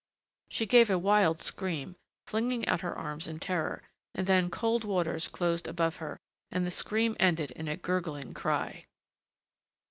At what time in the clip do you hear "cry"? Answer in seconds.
8.33-8.87